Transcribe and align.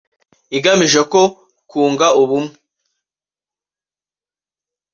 Igamije 0.57 1.01
ko 1.11 1.21
kunga 1.69 2.07
ubumwe 2.21 2.53